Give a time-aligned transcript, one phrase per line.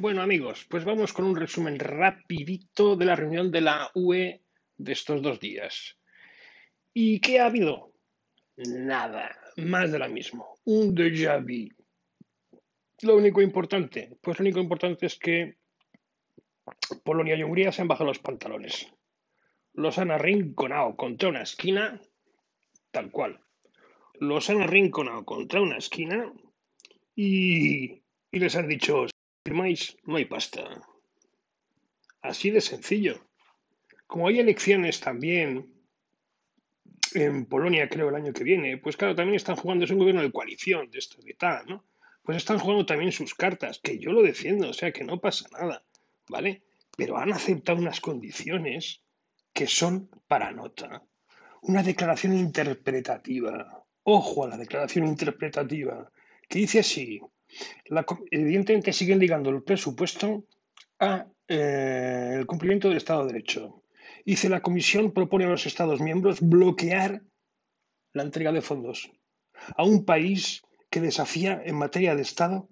[0.00, 4.44] Bueno amigos, pues vamos con un resumen rapidito de la reunión de la UE
[4.76, 5.98] de estos dos días.
[6.94, 7.90] ¿Y qué ha habido?
[8.58, 11.74] Nada, más de lo mismo, un déjà vu.
[13.02, 15.56] Lo único importante, pues lo único importante es que
[17.02, 18.86] Polonia y Hungría se han bajado los pantalones.
[19.72, 22.00] Los han arrinconado contra una esquina,
[22.92, 23.40] tal cual.
[24.20, 26.32] Los han arrinconado contra una esquina
[27.16, 29.06] y, y les han dicho,
[29.52, 30.64] no hay pasta.
[32.22, 33.24] Así de sencillo.
[34.06, 35.72] Como hay elecciones también
[37.14, 40.22] en Polonia, creo, el año que viene, pues claro, también están jugando, es un gobierno
[40.22, 41.84] de coalición, de esto, de tal, ¿no?
[42.22, 45.48] Pues están jugando también sus cartas, que yo lo defiendo, o sea, que no pasa
[45.52, 45.84] nada,
[46.28, 46.62] ¿vale?
[46.96, 49.02] Pero han aceptado unas condiciones
[49.52, 51.02] que son para nota.
[51.62, 53.84] Una declaración interpretativa.
[54.02, 56.10] Ojo a la declaración interpretativa,
[56.48, 57.20] que dice así,
[58.30, 60.44] evidentemente siguen ligando el presupuesto
[60.98, 63.82] a eh, el cumplimiento del Estado de Derecho.
[64.24, 67.22] Dice la Comisión propone a los Estados miembros bloquear
[68.12, 69.10] la entrega de fondos
[69.76, 72.68] a un país que desafía en materia de Estado,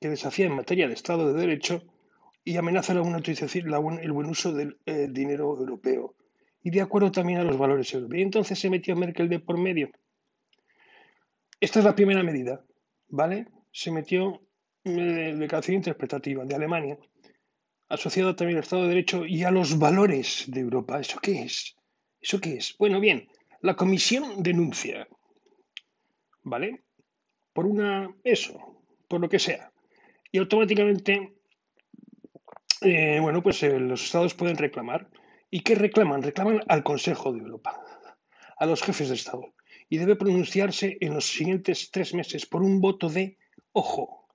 [0.00, 1.84] que desafía en materia de Estado de Derecho
[2.44, 6.16] y amenaza la, el buen uso del eh, dinero europeo
[6.62, 8.18] y de acuerdo también a los valores europeos.
[8.18, 9.90] Y entonces se metió Merkel de por medio.
[11.60, 12.64] Esta es la primera medida.
[13.12, 13.46] ¿Vale?
[13.70, 14.40] Se metió
[14.84, 16.98] en declaración interpretativa de Alemania,
[17.88, 20.98] asociada también al Estado de Derecho y a los valores de Europa.
[20.98, 21.76] ¿Eso qué es?
[22.20, 22.74] ¿Eso qué es?
[22.78, 23.28] Bueno, bien,
[23.60, 25.06] la comisión denuncia,
[26.42, 26.84] ¿vale?
[27.52, 29.70] Por una, eso, por lo que sea.
[30.32, 31.34] Y automáticamente,
[32.80, 35.08] eh, bueno, pues eh, los estados pueden reclamar.
[35.50, 36.22] ¿Y qué reclaman?
[36.22, 37.78] Reclaman al Consejo de Europa,
[38.56, 39.52] a los jefes de Estado
[39.92, 43.36] y debe pronunciarse en los siguientes tres meses por un voto de,
[43.72, 44.26] ojo,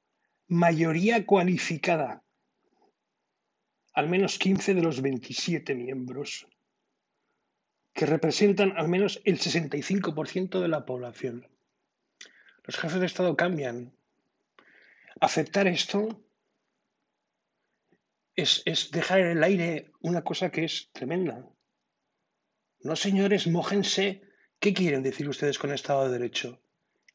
[0.48, 2.24] mayoría cualificada,
[3.94, 6.48] al menos 15 de los 27 miembros,
[7.92, 11.48] que representan al menos el 65% de la población.
[12.64, 13.98] Los jefes de Estado cambian.
[15.20, 16.24] Aceptar esto
[18.36, 21.50] es, es dejar en el aire una cosa que es tremenda.
[22.82, 24.27] No, señores, mójense
[24.60, 26.60] ¿Qué quieren decir ustedes con Estado de Derecho?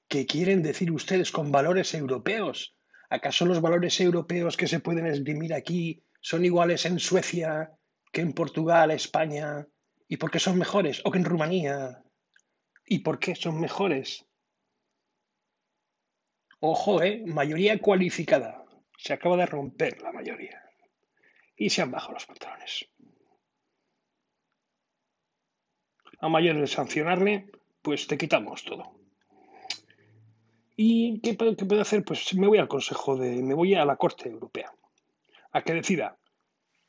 [0.06, 2.76] ¿Qué quieren decir ustedes con valores europeos?
[3.10, 7.72] ¿Acaso los valores europeos que se pueden esgrimir aquí son iguales en Suecia
[8.12, 9.66] que en Portugal, España?
[10.06, 11.02] ¿Y por qué son mejores?
[11.04, 12.04] ¿O que en Rumanía?
[12.86, 14.24] ¿Y por qué son mejores?
[16.60, 17.24] Ojo, ¿eh?
[17.26, 18.64] Mayoría cualificada.
[18.96, 20.62] Se acaba de romper la mayoría.
[21.56, 22.88] Y se han bajado los patrones.
[26.22, 27.50] A mayor de sancionarle,
[27.82, 28.94] pues te quitamos todo.
[30.76, 32.04] ¿Y qué, puede hacer?
[32.04, 33.42] Pues me voy al Consejo de.
[33.42, 34.72] me voy a la Corte Europea.
[35.50, 36.16] A que decida.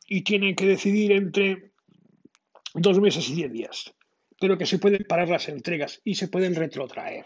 [0.07, 1.71] Y tiene que decidir entre
[2.75, 3.93] dos meses y diez días.
[4.39, 7.25] Pero que se pueden parar las entregas y se pueden retrotraer.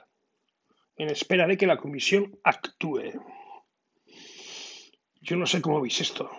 [0.96, 3.20] En espera de que la Comisión actúe.
[5.20, 6.32] Yo no sé cómo veis esto.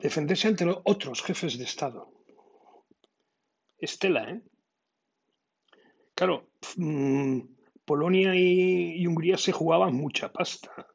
[0.00, 2.15] Defenderse ante otros jefes de Estado
[3.78, 4.42] Estela, ¿eh?
[6.14, 7.40] Claro, mm,
[7.84, 10.88] Polonia y, Hungría se jugaban mucha pasta.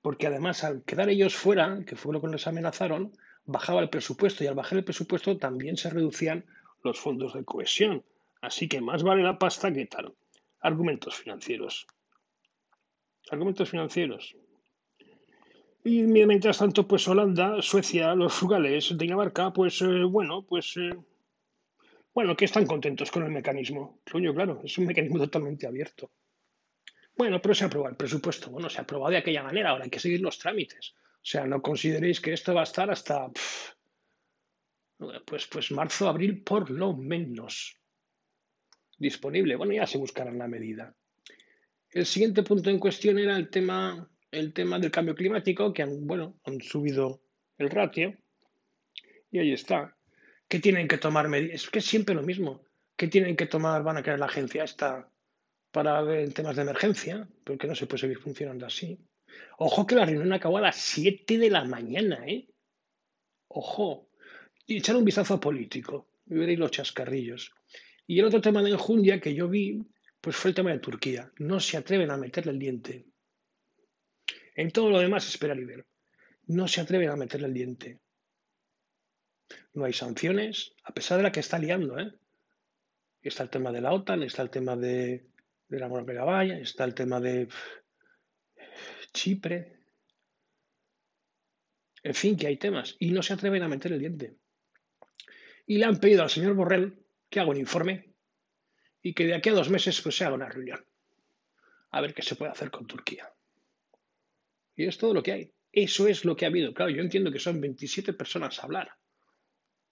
[0.00, 3.12] Porque además, al quedar ellos fuera, que fue lo que les amenazaron,
[3.44, 6.46] bajaba el presupuesto y al bajar el presupuesto también se reducían
[6.84, 8.04] los fondos de cohesión.
[8.40, 10.14] Así que más vale la pasta que tal.
[10.60, 11.86] Argumentos financieros.
[13.30, 14.36] Argumentos financieros.
[15.84, 20.90] Y mientras tanto, pues Holanda, Suecia, los frugales, Dinamarca, pues eh, bueno, pues eh,
[22.18, 24.00] bueno, que están contentos con el mecanismo.
[24.10, 26.10] Coño, claro, es un mecanismo totalmente abierto.
[27.16, 28.50] Bueno, pero se aprobado el presupuesto.
[28.50, 30.96] Bueno, se ha aprobado de aquella manera, ahora hay que seguir los trámites.
[30.98, 33.30] O sea, no consideréis que esto va a estar hasta.
[35.24, 37.78] pues, pues marzo, abril, por lo menos.
[38.96, 39.54] Disponible.
[39.54, 40.92] Bueno, ya se buscará la medida.
[41.90, 46.04] El siguiente punto en cuestión era el tema, el tema del cambio climático, que han,
[46.04, 47.22] bueno, han subido
[47.58, 48.18] el ratio.
[49.30, 49.97] Y ahí está.
[50.48, 51.62] ¿Qué tienen que tomar medidas?
[51.62, 52.64] Es que es siempre lo mismo.
[52.96, 53.82] ¿Qué tienen que tomar?
[53.82, 55.12] Van a crear la agencia esta
[55.70, 58.98] para ver temas de emergencia, porque no se puede seguir funcionando así.
[59.58, 62.48] Ojo que la reunión acabó a las 7 de la mañana, ¿eh?
[63.48, 64.08] Ojo.
[64.66, 66.08] Y echar un vistazo político.
[66.26, 67.52] Y veréis los chascarrillos.
[68.06, 69.82] Y el otro tema de enjundia que yo vi,
[70.20, 71.30] pues fue el tema de Turquía.
[71.38, 73.04] No se atreven a meterle el diente.
[74.56, 75.86] En todo lo demás, esperar y ver.
[76.46, 78.00] No se atreven a meterle el diente
[79.78, 81.98] no hay sanciones, a pesar de la que está liando.
[81.98, 82.12] ¿eh?
[83.22, 85.26] Está el tema de la OTAN, está el tema de,
[85.68, 85.88] de la
[86.24, 87.48] Valla, está el tema de...
[89.12, 89.78] Chipre.
[92.02, 94.36] En fin, que hay temas y no se atreven a meter el diente.
[95.66, 98.14] Y le han pedido al señor Borrell que haga un informe
[99.02, 100.84] y que de aquí a dos meses pues, se haga una reunión.
[101.90, 103.32] A ver qué se puede hacer con Turquía.
[104.76, 105.54] Y es todo lo que hay.
[105.72, 106.72] Eso es lo que ha habido.
[106.72, 108.97] Claro, yo entiendo que son 27 personas a hablar.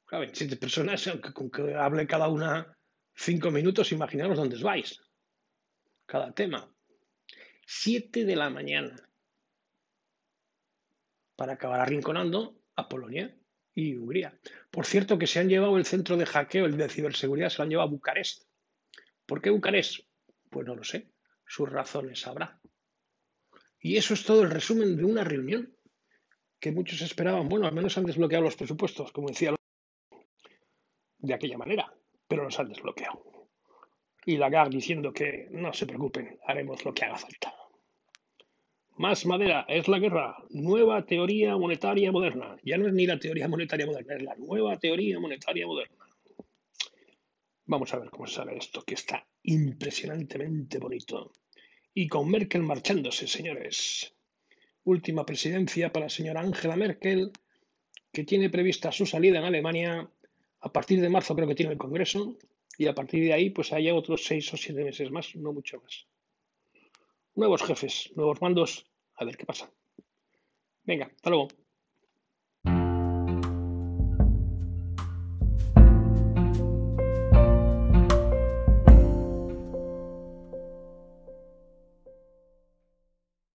[0.06, 2.76] Claro, 27 personas, aunque con que hable cada una
[3.16, 5.00] cinco minutos, imaginaros dónde vais.
[6.06, 6.72] Cada tema.
[7.66, 8.96] 7 de la mañana.
[11.34, 13.36] Para acabar arrinconando a Polonia
[13.74, 14.38] y Hungría.
[14.70, 17.64] Por cierto, que se han llevado el centro de hackeo, el de ciberseguridad, se lo
[17.64, 18.44] han llevado a Bucarest.
[19.26, 20.06] ¿Por qué Bucarest?
[20.50, 21.10] Pues no lo sé.
[21.44, 22.60] Sus razones habrá.
[23.80, 25.76] Y eso es todo el resumen de una reunión
[26.60, 27.48] que muchos esperaban.
[27.48, 29.55] Bueno, al menos han desbloqueado los presupuestos, como decía,
[31.18, 31.92] de aquella manera,
[32.28, 33.22] pero los han desbloqueado.
[34.24, 37.54] Y Lagarde diciendo que no se preocupen, haremos lo que haga falta.
[38.98, 40.36] Más madera es la guerra.
[40.50, 42.56] Nueva teoría monetaria moderna.
[42.62, 46.06] Ya no es ni la teoría monetaria moderna, es la nueva teoría monetaria moderna.
[47.66, 51.32] Vamos a ver cómo sale esto, que está impresionantemente bonito
[51.98, 54.14] y con Merkel marchándose, señores.
[54.84, 57.32] Última presidencia para la señora Angela Merkel,
[58.12, 60.10] que tiene prevista su salida en Alemania.
[60.60, 62.36] A partir de marzo creo que tiene el Congreso
[62.78, 65.80] y a partir de ahí pues haya otros seis o siete meses más, no mucho
[65.80, 66.06] más.
[67.34, 69.70] Nuevos jefes, nuevos mandos, a ver qué pasa.
[70.84, 71.48] Venga, hasta luego.